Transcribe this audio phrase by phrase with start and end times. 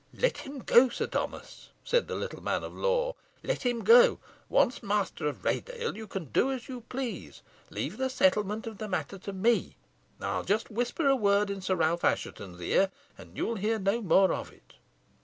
[0.15, 3.13] "Let him go, Sir Thomas," said the little man of law;
[3.43, 4.17] "let him go.
[4.49, 7.43] Once master of Raydale, you can do as you please.
[7.69, 9.75] Leave the settlement of the matter to me.
[10.19, 14.33] I'll just whisper a word in Sir Ralph Assheton's ear, and you'll hear no more
[14.33, 14.73] of it."